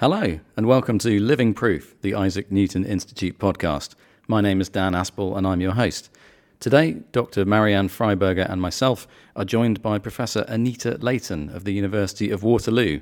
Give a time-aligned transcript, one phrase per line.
[0.00, 3.94] Hello, and welcome to Living Proof, the Isaac Newton Institute podcast.
[4.28, 6.10] My name is Dan Aspel, and I'm your host.
[6.60, 7.46] Today, Dr.
[7.46, 13.00] Marianne Freiberger and myself are joined by Professor Anita Layton of the University of Waterloo.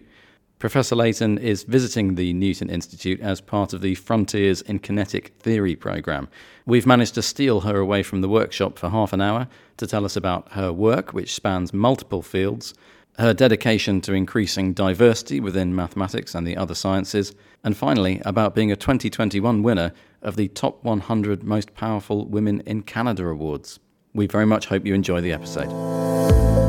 [0.60, 5.74] Professor Layton is visiting the Newton Institute as part of the Frontiers in Kinetic Theory
[5.74, 6.28] program.
[6.64, 9.48] We've managed to steal her away from the workshop for half an hour
[9.78, 12.72] to tell us about her work, which spans multiple fields,
[13.18, 18.72] her dedication to increasing diversity within mathematics and the other sciences, and finally, about being
[18.72, 23.78] a 2021 winner of the Top 100 Most Powerful Women in Canada Awards.
[24.12, 26.63] We very much hope you enjoy the episode.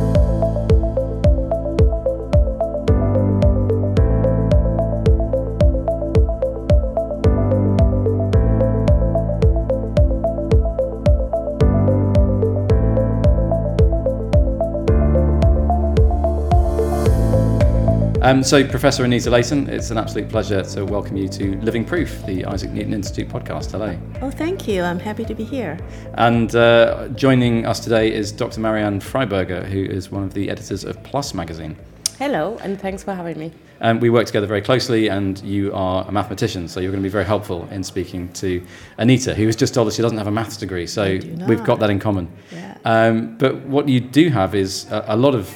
[18.26, 22.26] Um, so, Professor Anita Layton, it's an absolute pleasure to welcome you to Living Proof,
[22.26, 23.70] the Isaac Newton Institute podcast.
[23.70, 23.96] Hello.
[24.20, 24.82] Oh, thank you.
[24.82, 25.78] I'm happy to be here.
[26.16, 28.62] And uh, joining us today is Dr.
[28.62, 31.78] Marianne Freiberger, who is one of the editors of Plus magazine.
[32.18, 33.52] Hello, and thanks for having me.
[33.82, 37.08] Um, we work together very closely, and you are a mathematician, so you're going to
[37.08, 38.66] be very helpful in speaking to
[38.98, 41.78] Anita, who has just told us she doesn't have a maths degree, so we've got
[41.78, 42.32] that in common.
[42.52, 42.76] Yeah.
[42.86, 45.56] Um, but what you do have is a, a lot of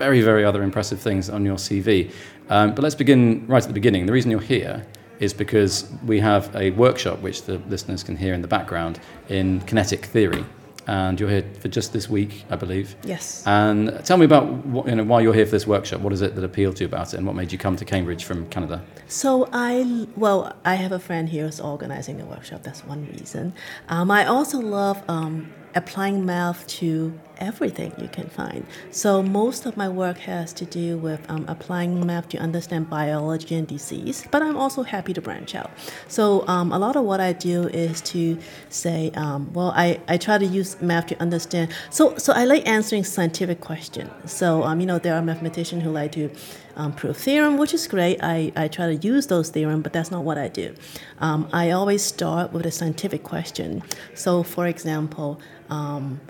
[0.00, 2.10] very, very other impressive things on your CV.
[2.48, 4.06] Um, but let's begin right at the beginning.
[4.06, 4.86] The reason you're here
[5.18, 5.74] is because
[6.06, 10.42] we have a workshop which the listeners can hear in the background in kinetic theory.
[10.86, 12.96] And you're here for just this week, I believe.
[13.04, 13.44] Yes.
[13.46, 16.00] And tell me about what, you know, why you're here for this workshop.
[16.00, 17.84] What is it that appealed to you about it, and what made you come to
[17.84, 18.82] Cambridge from Canada?
[19.06, 22.62] So I well, I have a friend here who's organizing the workshop.
[22.62, 23.52] That's one reason.
[23.90, 28.66] Um, I also love um, applying math to everything you can find.
[28.90, 33.54] So most of my work has to do with um, applying math to understand biology
[33.54, 35.70] and disease, but I'm also happy to branch out.
[36.08, 40.18] So um, a lot of what I do is to say, um, well, I, I
[40.18, 41.72] try to use math to understand.
[41.90, 44.10] So so I like answering scientific questions.
[44.26, 46.30] So um, you know there are mathematicians who like to
[46.76, 48.18] um, prove theorem, which is great.
[48.22, 50.74] I, I try to use those theorem, but that's not what I do.
[51.18, 53.82] Um, I always start with a scientific question.
[54.14, 56.20] So for example, um,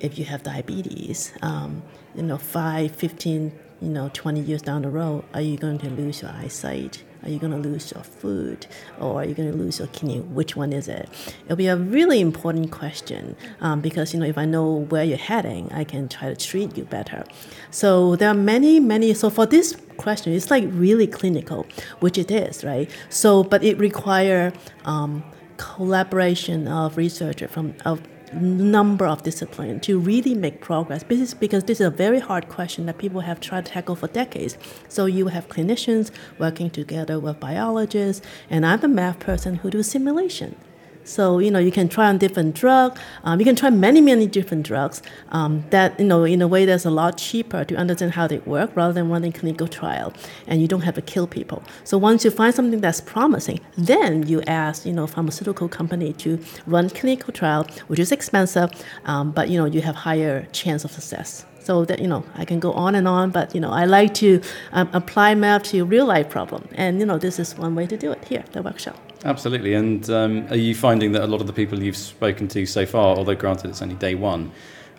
[0.00, 1.82] if you have diabetes, um,
[2.14, 5.90] you know, 5, 15, you know, 20 years down the road, are you going to
[5.90, 7.02] lose your eyesight?
[7.24, 8.66] Are you going to lose your food?
[9.00, 10.20] Or are you going to lose your kidney?
[10.20, 11.08] Which one is it?
[11.44, 15.16] It'll be a really important question um, because, you know, if I know where you're
[15.16, 17.24] heading, I can try to treat you better.
[17.70, 19.14] So there are many, many.
[19.14, 21.66] So for this question, it's like really clinical,
[22.00, 22.90] which it is, right?
[23.08, 24.52] So, but it require
[24.84, 25.24] um,
[25.56, 28.02] collaboration of researchers from of
[28.34, 32.86] number of disciplines to really make progress because, because this is a very hard question
[32.86, 34.56] that people have tried to tackle for decades.
[34.88, 39.82] So you have clinicians working together with biologists, and I'm a math person who do
[39.82, 40.56] simulation.
[41.04, 43.00] So you know you can try on different drugs.
[43.22, 45.02] Um, you can try many many different drugs.
[45.30, 48.38] Um, that you know in a way that's a lot cheaper to understand how they
[48.38, 50.12] work rather than running clinical trial,
[50.46, 51.62] and you don't have to kill people.
[51.84, 56.38] So once you find something that's promising, then you ask you know pharmaceutical company to
[56.66, 58.70] run clinical trial, which is expensive,
[59.04, 61.44] um, but you know you have higher chance of success.
[61.64, 64.12] So that you know, I can go on and on, but you know, I like
[64.14, 64.40] to
[64.72, 67.96] um, apply math to real life problem, and you know, this is one way to
[67.96, 68.96] do it here, the workshop.
[69.24, 69.72] Absolutely.
[69.72, 72.84] And um, are you finding that a lot of the people you've spoken to so
[72.84, 74.52] far, although granted it's only day one,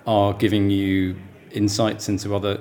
[0.08, 1.16] are giving you
[1.52, 2.59] insights into other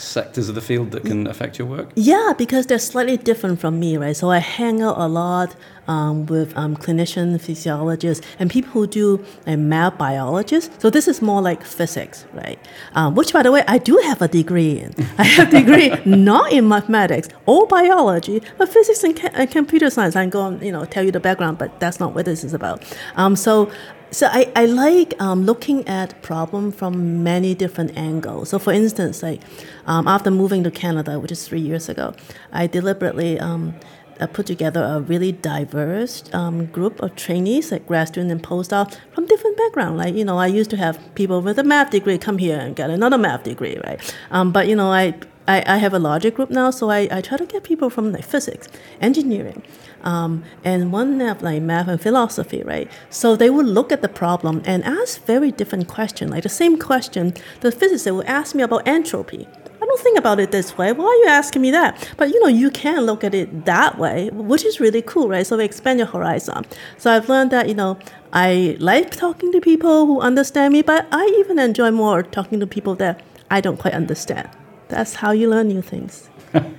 [0.00, 1.90] sectors of the field that can affect your work?
[1.94, 4.16] Yeah, because they're slightly different from me, right?
[4.16, 5.54] So I hang out a lot
[5.88, 10.70] um, with um, clinicians, physiologists, and people who do uh, math biologists.
[10.80, 12.58] So this is more like physics, right?
[12.94, 14.94] Um, which, by the way, I do have a degree in.
[15.18, 19.90] I have a degree not in mathematics or biology, but physics and, ca- and computer
[19.90, 20.16] science.
[20.16, 22.84] I'm going, you know, tell you the background, but that's not what this is about.
[23.16, 23.70] Um, so
[24.10, 28.50] so I, I like um, looking at problem from many different angles.
[28.50, 29.40] So for instance, like
[29.86, 32.14] um, after moving to Canada, which is three years ago,
[32.52, 33.74] I deliberately um,
[34.20, 38.98] uh, put together a really diverse um, group of trainees, like grad students and postdocs
[39.12, 39.98] from different backgrounds.
[39.98, 42.76] Like you know, I used to have people with a math degree come here and
[42.76, 44.16] get another math degree, right?
[44.30, 45.14] Um, but you know, I
[45.50, 48.12] I, I have a larger group now, so I, I try to get people from
[48.12, 48.68] like physics,
[49.00, 49.64] engineering,
[50.02, 52.88] um, and one like math and philosophy, right?
[53.10, 56.30] So they would look at the problem and ask very different questions.
[56.30, 59.48] Like the same question, the physicist will ask me about entropy.
[59.82, 60.92] I don't think about it this way.
[60.92, 62.14] Why are you asking me that?
[62.16, 65.44] But you know, you can look at it that way, which is really cool, right?
[65.44, 66.64] So we expand your horizon.
[66.96, 67.98] So I've learned that, you know,
[68.32, 72.68] I like talking to people who understand me, but I even enjoy more talking to
[72.68, 73.20] people that
[73.50, 74.48] I don't quite understand.
[74.90, 76.28] That's how you learn new things.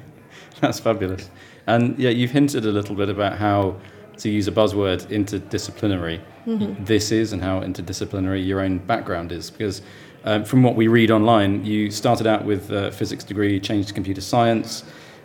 [0.61, 1.29] That's fabulous.
[1.67, 3.77] And yeah, you've hinted a little bit about how,
[4.17, 6.83] to use a buzzword, interdisciplinary mm-hmm.
[6.83, 9.49] this is and how interdisciplinary your own background is.
[9.49, 9.81] Because
[10.23, 13.93] um, from what we read online, you started out with a physics degree, changed to
[13.93, 14.83] computer science.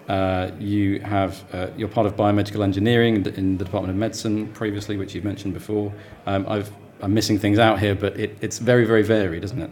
[0.09, 4.97] Uh, you have uh, you're part of biomedical engineering in the Department of Medicine previously,
[4.97, 5.93] which you've mentioned before.
[6.27, 6.65] Um, i
[7.03, 9.71] am missing things out here, but it, it's very very varied, isn't it?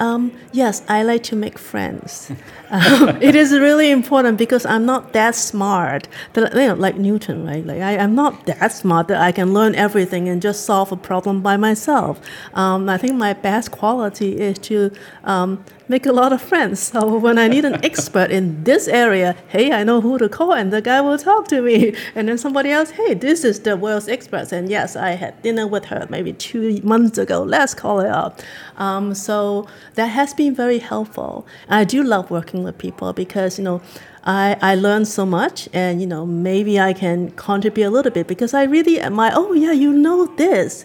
[0.00, 2.32] Um, yes, I like to make friends.
[2.70, 6.08] um, it is really important because I'm not that smart.
[6.32, 7.64] That, you know, like Newton, right?
[7.64, 10.96] Like I, am not that smart that I can learn everything and just solve a
[10.96, 12.18] problem by myself.
[12.54, 14.90] Um, I think my best quality is to
[15.24, 16.78] um, make a lot of friends.
[16.78, 20.52] So when I need an expert in this area, hey, I know who to call,
[20.52, 21.94] and the guy will talk to me.
[22.14, 24.52] And then somebody else, hey, this is the world's expert.
[24.52, 27.42] And yes, I had dinner with her maybe two months ago.
[27.42, 28.40] Let's call it up.
[28.76, 29.66] Um, so
[29.96, 31.46] that has been very helpful.
[31.68, 33.80] I do love working with people because you know.
[34.22, 38.26] I, I learned so much and you know maybe I can contribute a little bit
[38.26, 40.84] because I really am my oh yeah you know this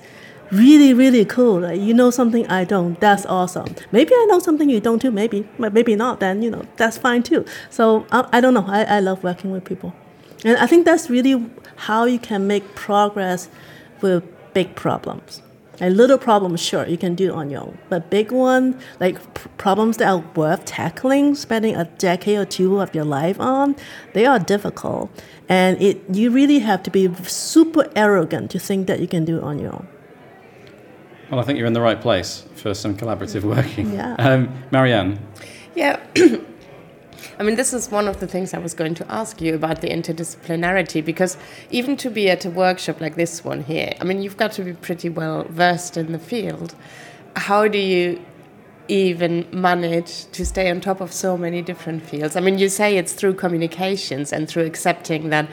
[0.52, 1.62] really, really cool.
[1.62, 3.00] Like, you know something I don't.
[3.00, 3.76] That's awesome.
[3.92, 5.12] Maybe I know something you don't too.
[5.12, 6.20] Maybe, maybe not.
[6.20, 7.46] Then you know that's fine too.
[7.70, 8.66] So I, I don't know.
[8.68, 9.94] I, I love working with people,
[10.44, 13.50] and I think that's really how you can make progress
[14.02, 15.42] with big problems.
[15.82, 17.78] A little problem, sure, you can do on your own.
[17.90, 19.18] But big one, like
[19.58, 23.76] problems that are worth tackling, spending a decade or two of your life on,
[24.14, 25.12] they are difficult.
[25.50, 29.38] And it you really have to be super arrogant to think that you can do
[29.38, 29.88] it on your own.
[31.36, 33.92] Well, I think you're in the right place for some collaborative working.
[33.92, 34.16] Yeah.
[34.18, 35.20] Um, Marianne.
[35.76, 36.00] Yeah.
[37.40, 39.82] I mean, this is one of the things I was going to ask you about
[39.82, 41.36] the interdisciplinarity, because
[41.72, 44.64] even to be at a workshop like this one here, I mean, you've got to
[44.64, 46.74] be pretty well versed in the field.
[47.36, 48.24] How do you
[48.88, 52.38] even manage to stay on top of so many different fields?
[52.38, 55.50] I mean, you say it's through communications and through accepting that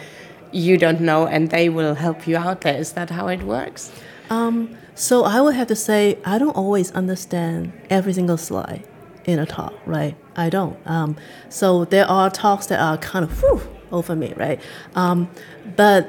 [0.52, 2.78] you don't know and they will help you out there.
[2.78, 3.90] Is that how it works?
[4.32, 8.82] Um, so I would have to say I don't always understand every single slide
[9.26, 10.16] in a talk, right?
[10.36, 10.78] I don't.
[10.86, 11.16] Um,
[11.50, 14.58] so there are talks that are kind of whew, over me, right?
[14.94, 15.28] Um,
[15.76, 16.08] but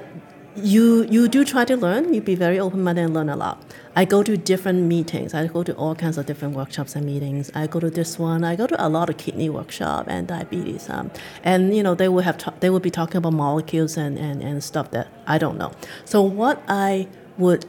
[0.56, 2.14] you you do try to learn.
[2.14, 3.62] You be very open minded and learn a lot.
[3.96, 5.34] I go to different meetings.
[5.34, 7.52] I go to all kinds of different workshops and meetings.
[7.54, 8.46] I go to this one.
[8.46, 10.90] I go to a lot of kidney workshop and diabetes.
[10.90, 11.12] Um,
[11.44, 14.64] and you know they will have they will be talking about molecules and, and, and
[14.64, 15.74] stuff that I don't know.
[16.06, 17.08] So what I
[17.38, 17.66] would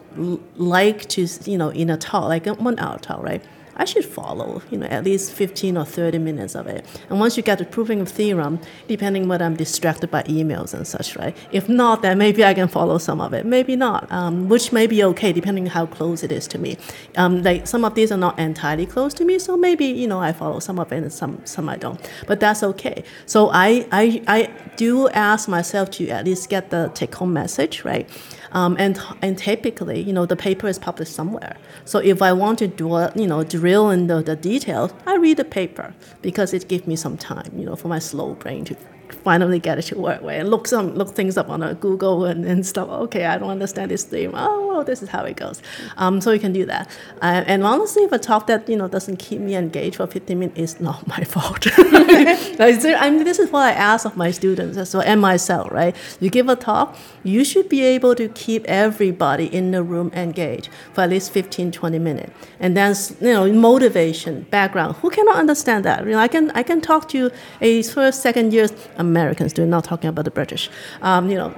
[0.56, 3.42] like to, you know, in a talk, like a one hour talk, right?
[3.76, 6.86] I should follow, you know, at least 15 or 30 minutes of it.
[7.10, 10.86] And once you get to proving of theorem, depending whether I'm distracted by emails and
[10.86, 11.36] such, right?
[11.50, 13.44] If not, then maybe I can follow some of it.
[13.44, 16.76] Maybe not, um, which may be okay depending how close it is to me.
[17.16, 20.20] Um, like some of these are not entirely close to me, so maybe, you know,
[20.20, 22.00] I follow some of it and some, some I don't.
[22.26, 23.02] But that's okay.
[23.26, 27.84] So I, I, I do ask myself to at least get the take home message,
[27.84, 28.08] right?
[28.54, 31.56] Um, and, and typically, you know, the paper is published somewhere.
[31.84, 35.16] So if I want to do, a, you know, drill in the, the details, I
[35.16, 35.92] read the paper
[36.22, 38.76] because it gives me some time, you know, for my slow brain to
[39.12, 42.24] finally get it to work with and look some look things up on a Google
[42.24, 42.88] and, and stuff.
[42.88, 44.32] Okay, I don't understand this theme.
[44.34, 45.62] Oh, well, this is how it goes.
[45.96, 46.88] Um, so you can do that.
[47.22, 50.38] Uh, and honestly, if a talk that you know doesn't keep me engaged for 15
[50.38, 51.66] minutes, it's not my fault.
[51.78, 55.70] I mean, this is what I ask of my students well and myself.
[55.70, 55.94] Right?
[56.20, 60.68] You give a talk, you should be able to keep everybody in the room engaged
[60.92, 62.32] for at least 15, 20 minutes.
[62.60, 64.96] And then you know motivation, background.
[64.96, 66.04] Who cannot understand that?
[66.04, 67.30] You know, I can I can talk to
[67.60, 70.70] a first, second years Americans do, not talking about the British.
[71.02, 71.54] Um, you know,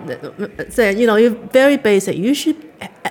[0.68, 2.16] say, you know, very basic.
[2.16, 2.56] You should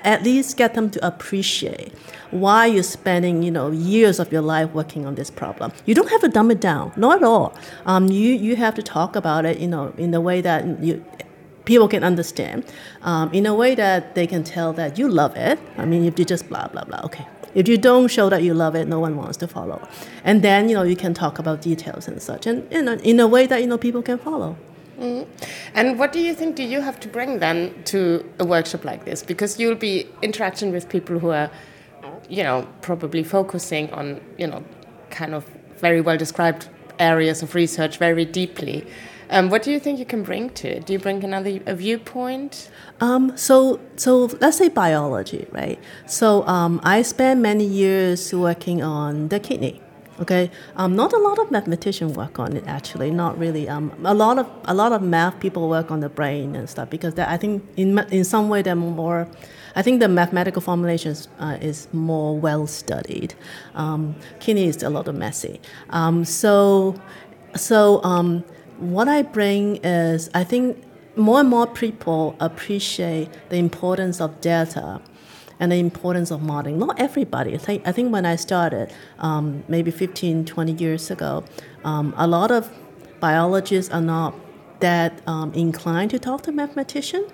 [0.04, 1.94] at least get them to appreciate
[2.32, 5.72] why you're spending, you know, years of your life working on this problem.
[5.86, 7.54] You don't have to dumb it down, not at all.
[7.86, 11.04] Um, you you have to talk about it, you know, in a way that you
[11.66, 12.64] people can understand,
[13.02, 15.60] um, in a way that they can tell that you love it.
[15.78, 17.26] I mean, if you just blah blah blah, okay,
[17.56, 19.88] if you don't show that you love it, no one wants to follow.
[20.24, 23.20] And then you know you can talk about details and such, and in a, in
[23.20, 24.56] a way that you know people can follow.
[25.00, 25.28] Mm.
[25.74, 29.06] And what do you think do you have to bring then to a workshop like
[29.06, 29.24] this?
[29.24, 31.52] Because you'll be interacting with people who are,
[32.30, 34.64] you know, probably focusing on you know,
[35.10, 35.46] kind of
[35.78, 36.70] very well described
[37.00, 38.86] areas of research very deeply.
[39.30, 40.86] Um, what do you think you can bring to it?
[40.86, 42.70] Do you bring another a viewpoint?
[43.02, 45.80] Um, so, so let's say biology, right?
[46.06, 49.82] So um, I spent many years working on the kidney.
[50.18, 53.12] Okay, um, not a lot of mathematician work on it actually.
[53.12, 53.68] Not really.
[53.68, 56.90] Um, a lot of a lot of math people work on the brain and stuff
[56.90, 59.28] because I think in in some way they're more.
[59.76, 63.36] I think the mathematical formulations uh, is more well studied.
[63.74, 65.60] Um, kidney is a lot of messy.
[65.90, 66.96] Um, so,
[67.58, 68.46] so um,
[68.78, 70.84] what I bring is, I think
[71.16, 75.02] more and more people appreciate the importance of data
[75.60, 76.80] and the importance of modeling.
[76.80, 77.54] Not everybody.
[77.54, 81.46] I think, I think when I started, um, maybe 15, 20 years ago,
[81.84, 82.70] um, a lot of
[83.20, 84.36] biologists are not
[84.82, 87.32] that um, inclined to talk to mathematicians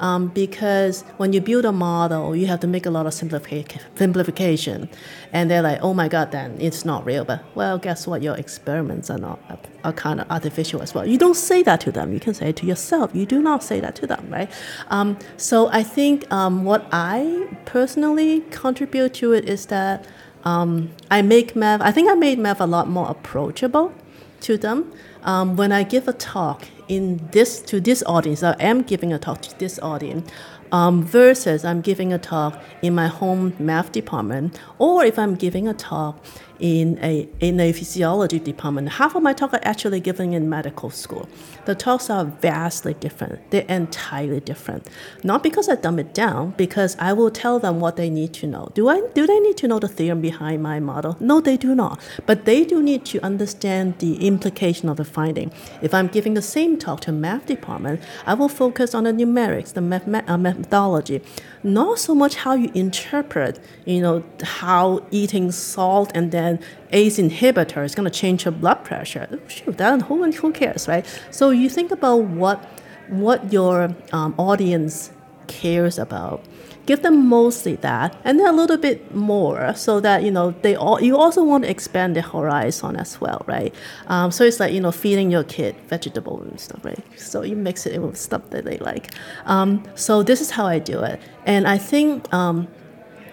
[0.00, 4.88] um, because when you build a model, you have to make a lot of simplification.
[5.32, 7.24] And they're like, oh my God, then it's not real.
[7.24, 8.22] But well, guess what?
[8.22, 9.38] Your experiments are not
[9.84, 11.06] are kind of artificial as well.
[11.06, 12.12] You don't say that to them.
[12.12, 13.14] You can say it to yourself.
[13.14, 14.50] You do not say that to them, right?
[14.88, 20.06] Um, so I think um, what I personally contribute to it is that
[20.44, 21.82] um, I make math.
[21.82, 23.92] I think I made math a lot more approachable
[24.40, 24.92] to them.
[25.22, 29.18] Um, when I give a talk in this to this audience, I am giving a
[29.18, 30.28] talk to this audience,
[30.72, 35.68] um, versus I'm giving a talk in my home math department, or if I'm giving
[35.68, 36.18] a talk
[36.60, 38.90] in a, in a physiology department.
[38.90, 41.28] Half of my talk are actually given in medical school.
[41.64, 43.50] The talks are vastly different.
[43.50, 44.88] They're entirely different.
[45.24, 48.46] Not because I dumb it down, because I will tell them what they need to
[48.46, 48.70] know.
[48.74, 51.16] Do I do they need to know the theorem behind my model?
[51.20, 52.00] No, they do not.
[52.26, 55.52] But they do need to understand the implication of the finding.
[55.82, 59.72] If I'm giving the same talk to math department, I will focus on the numerics,
[59.72, 61.22] the math- uh, methodology,
[61.62, 66.58] not so much how you interpret, you know, how eating salt and then
[66.92, 69.40] ACE inhibitor is going to change your blood pressure.
[69.48, 71.04] Shoot, that who, who cares, right?
[71.30, 72.64] So you think about what
[73.08, 75.10] what your um, audience
[75.48, 76.44] cares about.
[76.90, 80.74] Give them mostly that, and then a little bit more, so that you know they
[80.74, 81.00] all.
[81.00, 83.72] You also want to expand the horizon as well, right?
[84.08, 86.98] Um, so it's like you know feeding your kid vegetables and stuff, right?
[87.16, 89.14] So you mix it with stuff that they like.
[89.44, 92.66] Um, so this is how I do it, and I think um,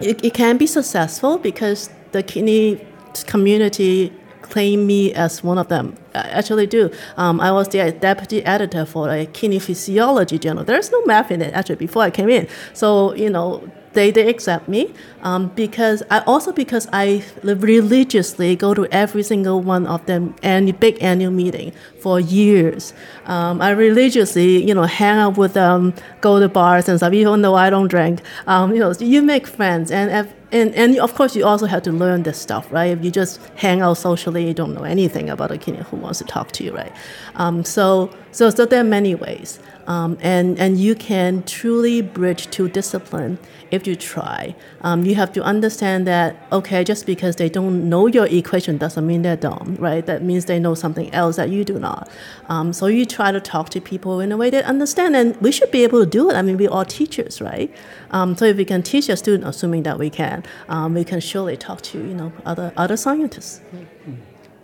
[0.00, 2.86] it, it can be successful because the kidney
[3.26, 4.12] community
[4.50, 5.96] claim me as one of them.
[6.14, 6.90] I actually do.
[7.16, 10.64] Um, I was the deputy editor for a kidney physiology journal.
[10.64, 12.48] There's no math in it actually before I came in.
[12.72, 18.74] So you know they, they accept me um, because I also because I religiously go
[18.74, 22.92] to every single one of them and big annual meeting for years.
[23.26, 27.12] Um, I religiously you know hang out with them, go to bars and stuff.
[27.12, 30.32] Even though I don't drink, um, you know you make friends and.
[30.50, 32.86] And, and of course, you also have to learn this stuff, right?
[32.96, 36.18] If you just hang out socially, you don't know anything about a kid who wants
[36.18, 36.92] to talk to you, right?
[37.34, 39.60] Um, so, so, so there are many ways.
[39.88, 43.38] Um, and, and you can truly bridge two discipline
[43.70, 44.54] if you try.
[44.82, 49.06] Um, you have to understand that, okay, just because they don't know your equation doesn't
[49.06, 50.04] mean they're dumb, right?
[50.04, 52.10] That means they know something else that you do not.
[52.50, 55.52] Um, so you try to talk to people in a way they understand, and we
[55.52, 56.34] should be able to do it.
[56.34, 57.74] I mean, we're all teachers, right?
[58.10, 60.37] Um, so if we can teach a student, assuming that we can,
[60.68, 63.60] um, we can surely talk to, you know, other, other scientists.
[63.74, 64.14] Mm-hmm.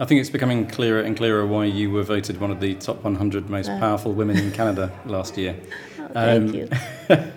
[0.01, 3.05] I think it's becoming clearer and clearer why you were voted one of the top
[3.05, 3.79] 100 most uh.
[3.79, 5.57] powerful women in Canada last year.
[6.01, 7.33] Oh, thank um, you.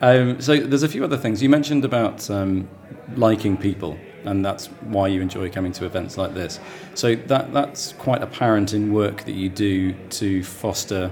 [0.00, 2.68] um, so there's a few other things you mentioned about um,
[3.16, 6.60] liking people, and that's why you enjoy coming to events like this.
[6.94, 11.10] So that that's quite apparent in work that you do to foster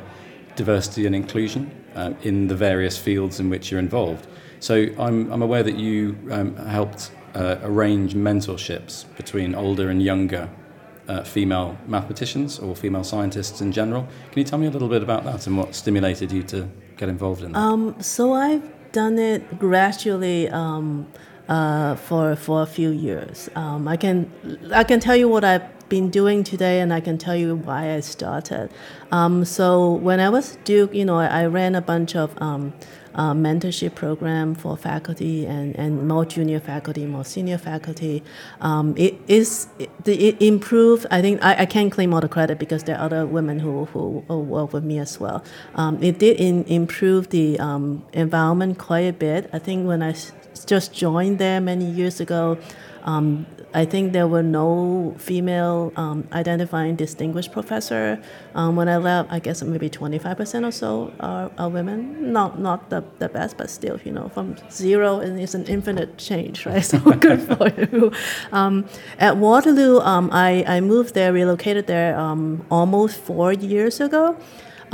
[0.54, 4.28] diversity and inclusion um, in the various fields in which you're involved.
[4.64, 10.48] So I'm I'm aware that you um, helped uh, arrange mentorships between older and younger
[11.06, 14.08] uh, female mathematicians or female scientists in general.
[14.30, 16.66] Can you tell me a little bit about that and what stimulated you to
[16.96, 17.58] get involved in that?
[17.58, 21.08] Um, so I've done it gradually um,
[21.46, 23.50] uh, for for a few years.
[23.54, 24.32] Um, I can
[24.72, 27.94] I can tell you what I've been doing today, and I can tell you why
[27.96, 28.70] I started.
[29.12, 32.72] Um, so when I was Duke, you know, I, I ran a bunch of um,
[33.14, 38.22] uh, mentorship program for faculty and, and more junior faculty, more senior faculty.
[38.60, 41.06] Um, it is it, it improved.
[41.10, 43.84] I think I, I can't claim all the credit because there are other women who,
[43.86, 45.44] who, work with me as well.
[45.74, 49.48] Um, it did in, improve the um, environment quite a bit.
[49.52, 50.32] I think when I s-
[50.66, 52.58] just joined there many years ago,
[53.04, 58.22] um, I think there were no female um, identifying distinguished professor.
[58.54, 62.32] Um, when I left, I guess maybe 25% or so are, are, women.
[62.32, 66.18] Not not the, the best, but still, you know, from zero and it's an infinite
[66.18, 66.84] change, right?
[66.84, 68.12] So good for you.
[68.52, 68.86] Um,
[69.18, 74.36] at Waterloo, um, I, I moved there, relocated there um, almost four years ago.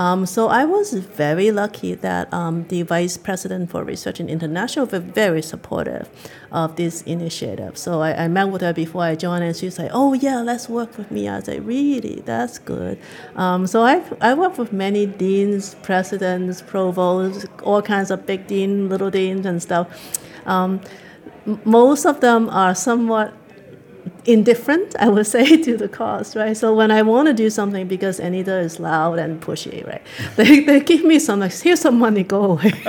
[0.01, 4.87] Um, so I was very lucky that um, the vice president for research in international
[4.87, 6.09] was very supportive
[6.51, 7.77] of this initiative.
[7.77, 10.71] So I, I, met with her before I joined, and she said, "Oh yeah, let's
[10.71, 12.23] work with me." I said, "Really?
[12.25, 12.99] That's good."
[13.37, 18.91] Um, so I I worked with many deans, presidents, provosts, all kinds of big deans,
[18.91, 19.87] little deans, and stuff.
[20.47, 20.81] Um,
[21.67, 23.35] most of them are somewhat
[24.25, 26.57] indifferent, I would say, to the cause, right?
[26.57, 30.03] So when I want to do something because Anita is loud and pushy, right?
[30.37, 32.73] They, they give me some like, here's some money, go away.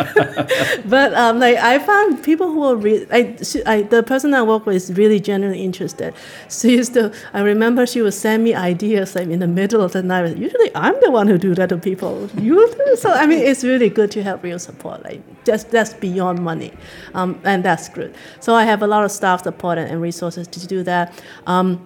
[0.86, 4.66] but um, like I found people who are really, I, I, the person I work
[4.66, 6.14] with is really genuinely interested.
[6.50, 9.92] She used to, I remember she would send me ideas like in the middle of
[9.92, 10.38] the night.
[10.38, 12.30] Usually I'm the one who do that to people.
[12.40, 12.96] You do?
[12.96, 15.04] So I mean, it's really good to have real support.
[15.04, 16.72] Like just that's beyond money,
[17.14, 18.16] um, and that's good.
[18.40, 21.21] So I have a lot of staff support and, and resources to do that.
[21.48, 21.86] Um,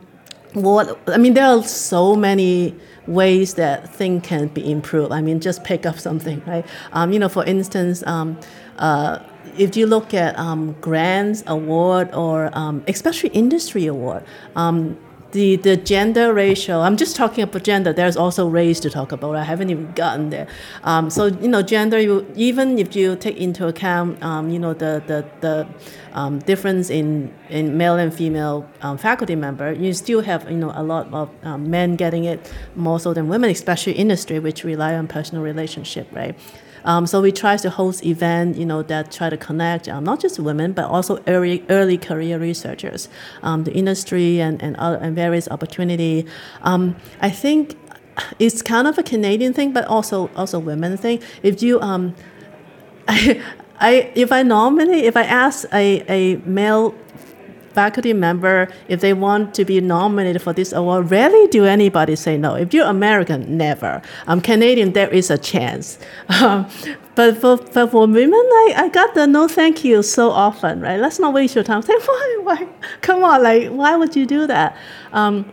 [0.54, 2.75] what I mean, there are so many
[3.08, 5.12] ways that things can be improved.
[5.12, 6.65] I mean, just pick up something, right?
[6.94, 8.39] Um, you know, for instance, um,
[8.77, 9.20] uh,
[9.58, 14.24] if you look at um, grants award or um, especially industry award,
[14.56, 14.98] um,
[15.36, 19.36] the, the gender ratio, I'm just talking about gender, there's also race to talk about.
[19.36, 20.48] I haven't even gotten there.
[20.84, 24.74] Um, so, you know, gender, you, even if you take into account, um, you know,
[24.74, 25.68] the, the, the
[26.13, 30.72] um, difference in, in male and female um, faculty member, you still have, you know,
[30.74, 34.96] a lot of um, men getting it more so than women, especially industry, which rely
[34.96, 36.39] on personal relationship, right?
[36.86, 40.20] Um, so we try to host events, you know, that try to connect um, not
[40.20, 43.10] just women but also early early career researchers,
[43.44, 46.25] um, the industry and and, other, and various opportunity.
[46.62, 47.77] Um, I think
[48.39, 51.22] it's kind of a Canadian thing, but also also women thing.
[51.44, 52.15] If you um,
[53.08, 53.42] I,
[53.80, 56.96] I if I nominate if I ask a, a male
[57.75, 62.38] faculty member, if they want to be nominated for this award, rarely do anybody say
[62.38, 62.55] no.
[62.55, 64.01] If you're American, never.
[64.25, 66.00] I'm Canadian, there is a chance.
[66.29, 66.67] Um,
[67.15, 71.00] but for, for, for women, I, I got the no thank you so often, right?
[71.00, 71.82] Let's not waste your time.
[71.89, 72.67] Say, why, why?
[73.01, 74.75] Come on, like, why would you do that?
[75.12, 75.51] Um,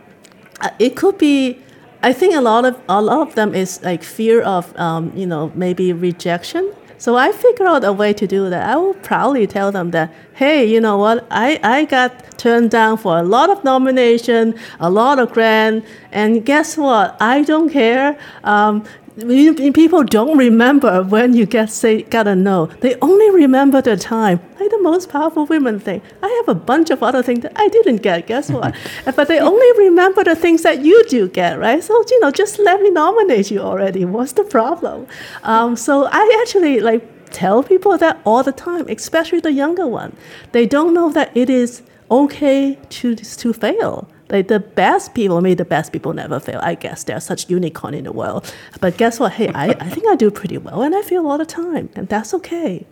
[0.61, 1.59] uh, it could be
[2.03, 5.25] I think a lot of a lot of them is like fear of um, you
[5.25, 8.69] know maybe rejection so I figured out a way to do that.
[8.69, 11.25] I will proudly tell them that, hey, you know what?
[11.29, 16.45] I, I got turned down for a lot of nomination, a lot of grant, and
[16.45, 17.17] guess what?
[17.21, 18.17] I don't care.
[18.43, 18.85] Um,
[19.15, 22.65] people don't remember when you get say got a no.
[22.65, 24.39] They only remember the time.
[24.59, 26.01] Like the most powerful women thing.
[26.21, 28.27] I have a bunch of other things that I didn't get.
[28.27, 28.75] Guess what?
[29.15, 31.83] but they only remember the things that you do get, right?
[31.83, 34.03] So you know, just let me nominate you already.
[34.05, 35.07] What's the problem?
[35.43, 40.15] Um, so I actually like tell people that all the time, especially the younger one.
[40.53, 44.07] They don't know that it is okay to to fail.
[44.33, 46.59] Like the best people, maybe the best people never fail.
[46.63, 48.51] I guess they're such unicorn in the world.
[48.81, 49.33] But guess what?
[49.33, 52.09] Hey, I, I think I do pretty well and I fail all the time, and
[52.09, 52.83] that's okay.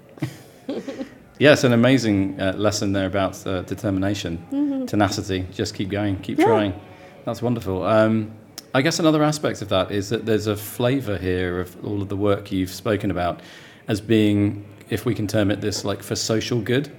[1.40, 4.86] yes, an amazing uh, lesson there about uh, determination, mm-hmm.
[4.86, 5.48] tenacity.
[5.52, 6.46] Just keep going, keep yeah.
[6.46, 6.80] trying.
[7.26, 7.84] That's wonderful.
[7.84, 8.34] Um,
[8.76, 12.10] I guess another aspect of that is that there's a flavour here of all of
[12.10, 13.42] the work you've spoken about
[13.88, 16.92] as being, if we can term it this, like for social good.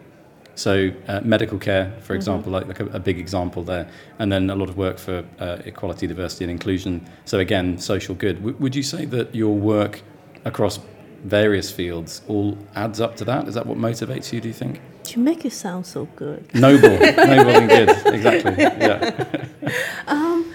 [0.55, 2.15] So uh, medical care, for mm-hmm.
[2.15, 3.89] example, like, like a, a, big example there,
[4.19, 7.09] and then a lot of work for uh, equality, diversity, and inclusion.
[7.25, 8.37] So again, social good.
[8.37, 10.03] W- would you say that your work
[10.45, 10.79] across
[11.25, 13.49] various fields all adds up to that?
[13.49, 14.41] Is that what motivates you?
[14.41, 14.81] Do you think?
[15.09, 16.55] You make it sound so good.
[16.55, 17.89] Noble, noble and good.
[18.15, 18.55] Exactly.
[18.59, 19.47] Yeah.
[20.07, 20.55] um,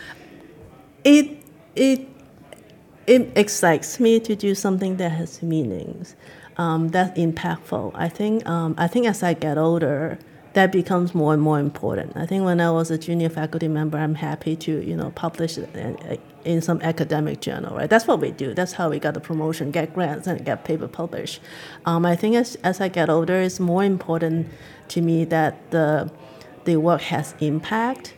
[1.03, 1.43] it
[1.75, 2.07] it
[3.07, 6.15] it excites me to do something that has meanings
[6.57, 7.91] um, that's impactful.
[7.95, 10.17] I think um, I think as I get older,
[10.53, 12.17] that becomes more and more important.
[12.17, 15.57] I think when I was a junior faculty member, I'm happy to you know publish
[15.57, 17.75] in, some academic journal.
[17.75, 18.53] Right, that's what we do.
[18.53, 21.41] That's how we got the promotion, get grants, and get paper published.
[21.85, 24.47] Um, I think as as I get older, it's more important
[24.89, 26.11] to me that the
[26.65, 28.13] the work has impact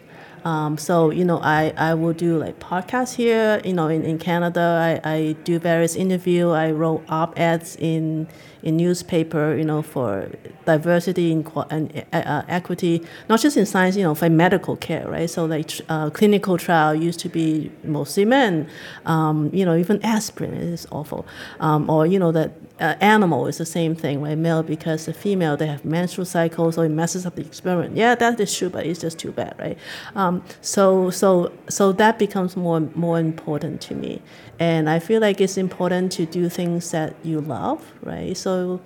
[0.46, 3.62] um, so you know, I, I will do like podcasts here.
[3.64, 6.50] You know, in, in Canada, I, I do various interview.
[6.50, 8.28] I wrote op-eds in
[8.64, 9.56] in newspaper.
[9.56, 10.30] You know, for
[10.74, 12.96] diversity and, uh, uh, equity,
[13.30, 13.96] not just in science.
[14.00, 15.30] You know, for medical care, right?
[15.36, 18.68] So like uh, clinical trial used to be mostly men.
[19.06, 21.26] Um, you know, even aspirin is awful.
[21.60, 24.38] Um, or you know that uh, animal is the same thing, right?
[24.38, 27.96] Male because the female they have menstrual cycles, so it messes up the experiment.
[27.96, 29.78] Yeah, that is true, but it's just too bad, right?
[30.16, 34.22] Um, so so so that becomes more more important to me,
[34.60, 38.36] and I feel like it's important to do things that you love, right?
[38.38, 38.80] So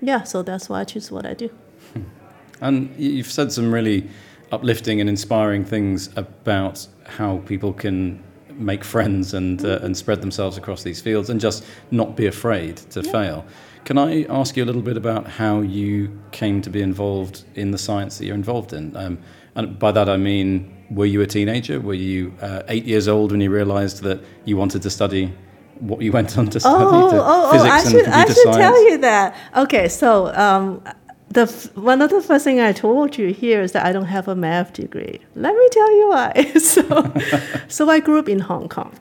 [0.00, 1.50] yeah, so that's why I choose what I do.
[2.60, 4.08] And you've said some really
[4.52, 10.58] uplifting and inspiring things about how people can make friends and uh, and spread themselves
[10.58, 13.12] across these fields and just not be afraid to yeah.
[13.12, 13.46] fail.
[13.84, 17.70] Can I ask you a little bit about how you came to be involved in
[17.70, 18.94] the science that you're involved in?
[18.94, 19.18] Um,
[19.54, 21.80] and by that I mean, were you a teenager?
[21.80, 25.32] Were you uh, eight years old when you realised that you wanted to study
[25.80, 26.76] what you went on to study?
[26.78, 27.62] Oh, to oh, oh!
[27.62, 29.36] I should, I should tell you that.
[29.56, 30.82] Okay, so um,
[31.30, 34.28] the one of the first thing I told you here is that I don't have
[34.28, 35.20] a math degree.
[35.34, 36.52] Let me tell you why.
[36.58, 37.12] so,
[37.68, 38.94] so I grew up in Hong Kong.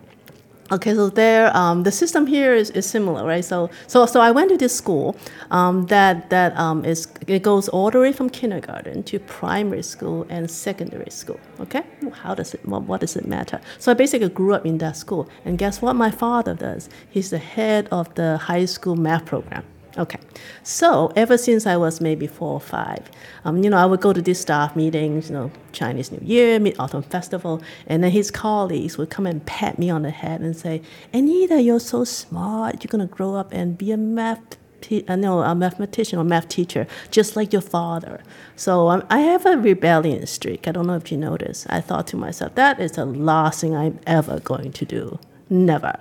[0.72, 3.44] Okay, so there, um, the system here is, is similar, right?
[3.44, 5.16] So, so, so I went to this school
[5.50, 10.28] um, that that um, is it goes all the way from kindergarten to primary school
[10.30, 11.40] and secondary school.
[11.60, 11.82] Okay,
[12.22, 12.64] how does it?
[12.68, 13.60] What, what does it matter?
[13.80, 15.96] So I basically grew up in that school, and guess what?
[15.96, 16.88] My father does.
[17.10, 19.64] He's the head of the high school math program.
[19.98, 20.20] Okay,
[20.62, 23.10] so ever since I was maybe four or five,
[23.44, 26.60] um, you know, I would go to these staff meetings, you know, Chinese New Year,
[26.60, 30.42] Mid Autumn Festival, and then his colleagues would come and pat me on the head
[30.42, 32.84] and say, Anita, you're so smart.
[32.84, 34.58] You're gonna grow up and be a math.
[34.82, 38.22] Te- uh, no, a mathematician or math teacher, just like your father.
[38.56, 40.70] So um, I have a rebellion streak.
[40.70, 41.68] I don't know if you noticed.
[41.70, 45.20] I thought to myself, that is the last thing I'm ever going to do.
[45.50, 45.94] Never.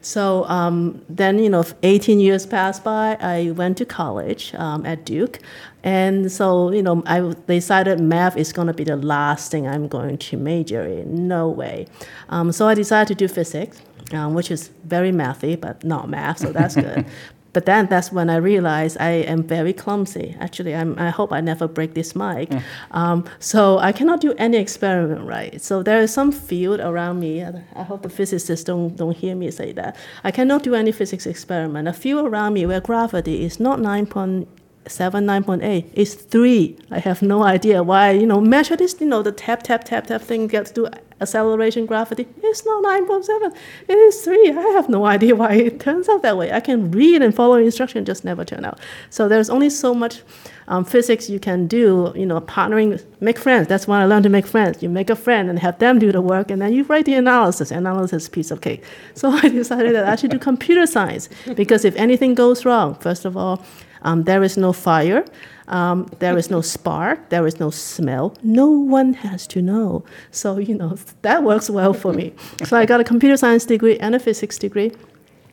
[0.00, 3.16] So um, then, you know, 18 years passed by.
[3.20, 5.38] I went to college um, at Duke.
[5.82, 9.88] And so, you know, I decided math is going to be the last thing I'm
[9.88, 11.28] going to major in.
[11.28, 11.86] No way.
[12.28, 13.80] Um, so I decided to do physics,
[14.12, 17.06] um, which is very mathy, but not math, so that's good.
[17.52, 20.36] But then that's when I realized I am very clumsy.
[20.38, 22.50] Actually, I'm, I hope I never break this mic.
[22.50, 22.62] Mm.
[22.90, 25.60] Um, so I cannot do any experiment right.
[25.60, 27.42] So there is some field around me.
[27.42, 29.96] I hope the physicists don't, don't hear me say that.
[30.24, 31.88] I cannot do any physics experiment.
[31.88, 34.46] A field around me where gravity is not 9.8
[34.86, 35.90] seven, nine point eight.
[35.92, 36.76] It's three.
[36.90, 38.12] I have no idea why.
[38.12, 38.98] You know, measure this.
[39.00, 42.26] You know, the tap, tap, tap, tap thing gets to acceleration gravity.
[42.42, 43.52] It's not nine point seven.
[43.88, 44.50] It is three.
[44.50, 46.52] I have no idea why it turns out that way.
[46.52, 48.78] I can read and follow instruction, just never turn out.
[49.10, 50.22] So there's only so much.
[50.70, 53.68] Um, physics you can do, you know, partnering, make friends.
[53.68, 54.82] That's when I learned to make friends.
[54.82, 57.14] You make a friend and have them do the work, and then you write the
[57.14, 57.70] analysis.
[57.70, 58.84] Analysis piece of cake.
[59.14, 63.24] So I decided that I should do computer science because if anything goes wrong, first
[63.24, 63.64] of all,
[64.02, 65.24] um, there is no fire.
[65.68, 67.28] Um, there is no spark.
[67.28, 68.34] There is no smell.
[68.42, 70.04] No one has to know.
[70.30, 72.32] So, you know, that works well for me.
[72.64, 74.92] So I got a computer science degree and a physics degree.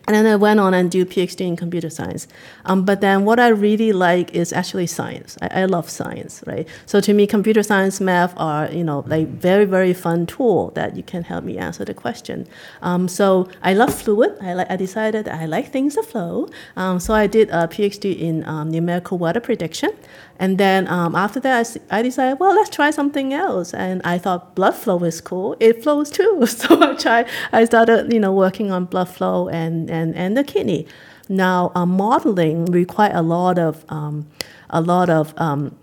[0.07, 2.27] And then I went on and do PhD in computer science.
[2.65, 5.37] Um, but then what I really like is actually science.
[5.41, 6.67] I, I, love science, right?
[6.85, 10.95] So to me, computer science, math are you know like very very fun tool that
[10.95, 12.47] you can help me answer the question.
[12.81, 14.37] Um, so I love fluid.
[14.41, 14.69] I like.
[14.69, 16.49] I decided I like things that flow.
[16.75, 19.91] Um, so I did a PhD in um, numerical weather prediction.
[20.37, 23.73] And then um, after that, I, I, decided, well, let's try something else.
[23.73, 25.55] And I thought blood flow is cool.
[25.59, 26.45] It flows too.
[26.45, 27.27] So I tried.
[27.51, 30.87] I started, you know, working on blood flow and and, and the kidney.
[31.27, 34.27] Now, uh, modeling require a lot of um,
[34.69, 35.75] a lot of um,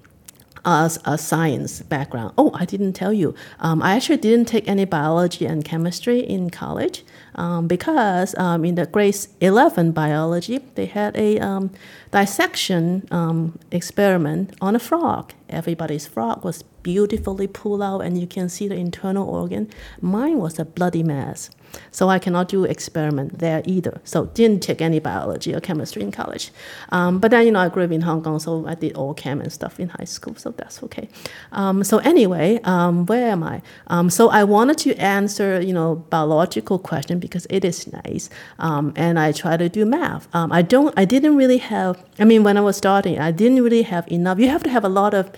[0.65, 2.33] as a science background.
[2.39, 3.35] Oh, I didn't tell you.
[3.61, 8.77] Um, I actually didn't take any biology and chemistry in college um, because um, in
[8.77, 11.71] the grade 11 biology, they had a um,
[12.11, 15.33] dissection um, experiment on a frog.
[15.49, 19.69] Everybody's frog was beautifully pulled out, and you can see the internal organ.
[20.01, 21.51] Mine was a bloody mess.
[21.91, 24.01] So I cannot do experiment there either.
[24.05, 26.51] So didn't take any biology or chemistry in college.
[26.91, 29.15] Um, but then you know I grew up in Hong Kong, so I did all
[29.15, 30.35] chem and stuff in high school.
[30.37, 31.09] So that's okay.
[31.53, 33.63] Um, so anyway, um, where am I?
[33.89, 38.93] Um, so I wanted to answer you know biological question because it is nice, um,
[38.97, 40.29] and I try to do math.
[40.35, 40.93] Um, I don't.
[40.97, 42.03] I didn't really have.
[42.19, 44.39] I mean, when I was starting, I didn't really have enough.
[44.39, 45.31] You have to have a lot of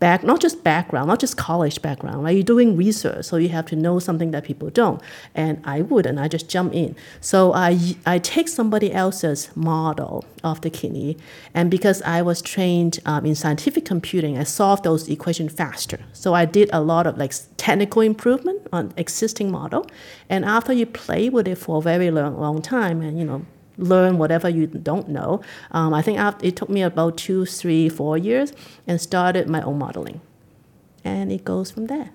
[0.00, 2.34] back, not just background, not just college background, right?
[2.34, 5.00] You're doing research, so you have to know something that people don't.
[5.34, 6.96] And I would, and I just jump in.
[7.20, 11.18] So I, I take somebody else's model of the kidney,
[11.54, 16.00] and because I was trained um, in scientific computing, I solved those equations faster.
[16.12, 19.86] So I did a lot of like technical improvement on existing model.
[20.28, 23.44] And after you play with it for a very long, long time, and you know,
[23.80, 25.40] learn whatever you don't know.
[25.72, 28.52] Um, I think after, it took me about two, three, four years
[28.86, 30.20] and started my own modeling.
[31.04, 32.10] And it goes from there.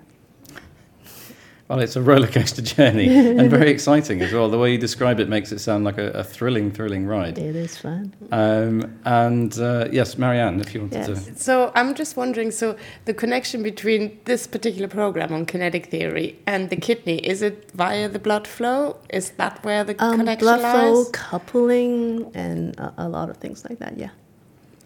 [1.68, 4.48] Well, it's a roller coaster journey and very exciting as well.
[4.48, 7.38] The way you describe it makes it sound like a, a thrilling, thrilling ride.
[7.38, 8.14] It is fun.
[8.30, 11.26] Um, and uh, yes, Marianne, if you wanted yes.
[11.26, 11.36] to.
[11.36, 16.70] So I'm just wondering so the connection between this particular program on kinetic theory and
[16.70, 18.98] the kidney, is it via the blood flow?
[19.10, 20.74] Is that where the um, connection blood lies?
[20.74, 24.10] flow, coupling, and a, a lot of things like that, yeah.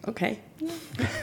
[0.07, 0.39] Okay.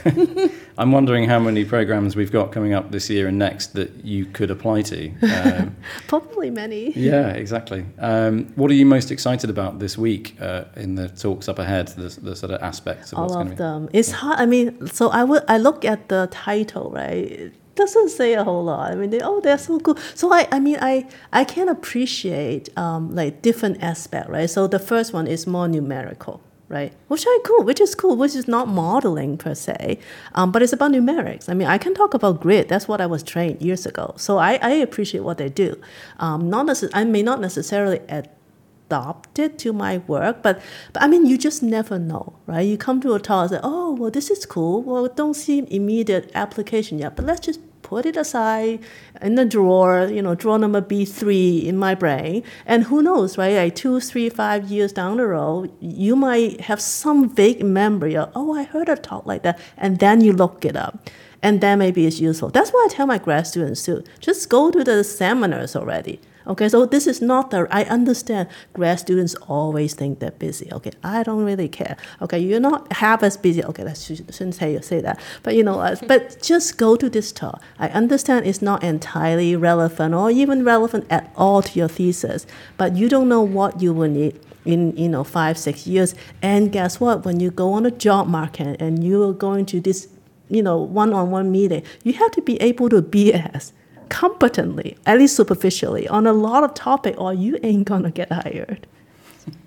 [0.77, 4.25] I'm wondering how many programs we've got coming up this year and next that you
[4.25, 5.11] could apply to.
[5.21, 5.75] Um,
[6.07, 6.91] Probably many.
[6.91, 7.85] Yeah, exactly.
[7.99, 11.89] Um, what are you most excited about this week uh, in the talks up ahead?
[11.89, 13.89] The, the sort of aspects of all of them.
[13.91, 14.39] It's hard.
[14.39, 17.31] I mean, so I would I look at the title, right?
[17.31, 18.91] It doesn't say a whole lot.
[18.91, 19.97] I mean, they, oh, they're so cool.
[20.15, 24.49] So I, I mean, I, I can appreciate um, like different aspect, right?
[24.49, 26.93] So the first one is more numerical right?
[27.07, 29.99] Which I cool, which is cool, which is not modeling per se,
[30.35, 31.49] um, but it's about numerics.
[31.49, 32.69] I mean, I can talk about grid.
[32.69, 34.13] That's what I was trained years ago.
[34.17, 35.81] So I, I appreciate what they do.
[36.19, 40.61] Um, not necess- I may not necessarily adopt it to my work, but,
[40.93, 42.61] but I mean, you just never know, right?
[42.61, 44.83] You come to a talk and say, oh, well, this is cool.
[44.83, 48.79] Well, don't see immediate application yet, but let's just put it aside
[49.19, 52.43] in the drawer, you know, drawer number B3 in my brain.
[52.67, 53.55] And who knows, right?
[53.55, 58.31] Like two, three, five years down the road, you might have some vague memory of,
[58.35, 59.59] oh, I heard a talk like that.
[59.75, 61.09] And then you look it up.
[61.41, 62.49] And then maybe it's useful.
[62.49, 66.19] That's why I tell my grad students too just go to the seminars already.
[66.49, 70.67] Okay, so this is not the, I understand grad students always think they're busy.
[70.73, 71.95] Okay, I don't really care.
[72.23, 73.63] Okay, you're not half as busy.
[73.63, 75.19] Okay, I shouldn't say, you say that.
[75.43, 77.61] But you know, uh, but just go to this talk.
[77.77, 82.95] I understand it's not entirely relevant or even relevant at all to your thesis, but
[82.95, 86.99] you don't know what you will need in you know five six years and guess
[86.99, 90.09] what when you go on a job market and you are going to this
[90.49, 93.71] you know one-on-one meeting you have to be able to BS
[94.09, 98.87] competently, at least superficially, on a lot of topic, or you ain't gonna get hired.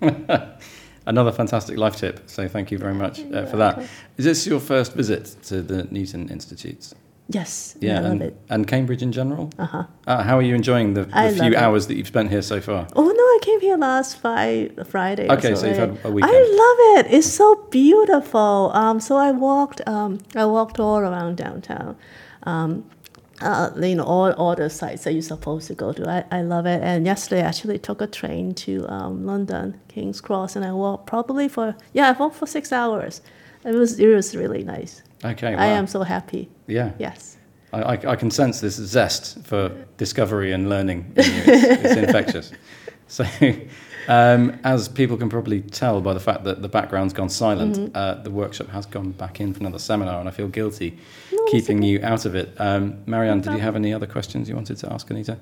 [1.05, 2.21] Another fantastic life tip.
[2.29, 3.79] So thank you very much uh, for that.
[4.17, 6.95] Is this your first visit to the Newton Institutes?
[7.29, 8.37] Yes, Yeah, I love and, it.
[8.49, 9.49] and Cambridge in general.
[9.57, 9.85] Uh-huh.
[10.05, 12.85] Uh, how are you enjoying the, the few hours that you've spent here so far?
[12.95, 14.71] Oh no, I came here last Friday.
[14.83, 15.29] Friday.
[15.29, 15.89] Okay, so you've right?
[15.89, 16.33] had a weekend.
[16.35, 16.39] I
[16.97, 17.13] love it.
[17.13, 18.71] It's so beautiful.
[18.73, 19.81] Um, so I walked.
[19.87, 21.95] Um, I walked all around downtown.
[22.43, 22.83] Um,
[23.43, 26.09] uh, you know all, all the sites that you're supposed to go to.
[26.09, 26.81] I, I love it.
[26.81, 31.05] And yesterday, I actually took a train to um, London, King's Cross, and I walked
[31.07, 33.21] probably for yeah, I walked for six hours.
[33.65, 35.03] It was it was really nice.
[35.23, 36.49] Okay, I am so happy.
[36.67, 37.37] Yeah, Yes.
[37.71, 41.11] I, I, I can sense this zest for discovery and learning.
[41.15, 41.41] In you.
[41.45, 42.51] It's, it's infectious.
[43.07, 43.25] So,
[44.07, 47.95] um, as people can probably tell by the fact that the background's gone silent, Mm-hmm.
[47.95, 50.97] uh, the workshop has gone back in for another seminar, and I feel guilty
[51.51, 52.53] keeping you out of it.
[52.59, 55.37] Um, Marianne, did you have any other questions you wanted to ask Anita?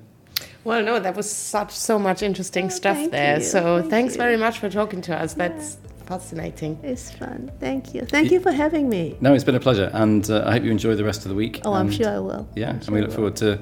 [0.64, 3.38] Well, no, that was such so much interesting Oh, stuff there.
[3.38, 4.18] you, So thank thanks you.
[4.18, 5.34] very much for talking to us.
[5.34, 6.78] That's fascinating.
[6.82, 7.50] It's fun.
[7.58, 8.02] Thank you.
[8.02, 9.16] Thank you for having me.
[9.20, 11.34] No, it's been a pleasure, and uh, I hope you enjoy the rest of the
[11.34, 11.60] week.
[11.64, 12.46] Oh, I'm sure I will.
[12.54, 13.58] Yeah, I'm and sure we look forward to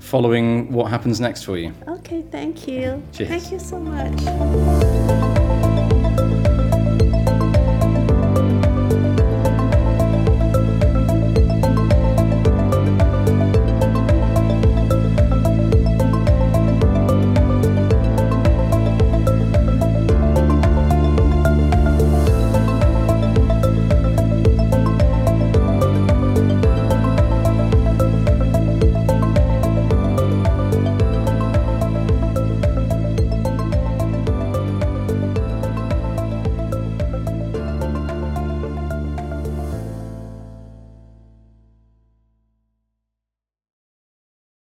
[0.00, 1.72] following what happens next for you.
[1.86, 3.02] Okay, thank you.
[3.12, 3.28] Cheers.
[3.28, 5.39] Thank you so much.